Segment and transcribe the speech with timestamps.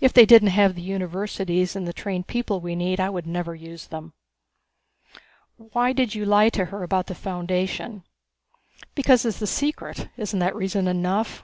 [0.00, 3.54] If they didn't have the universities and the trained people we need I would never
[3.54, 4.14] use them."
[5.58, 8.02] "Why did you lie to her about the Foundation?"
[8.94, 11.36] "Because it's a secret isn't that reason enough?"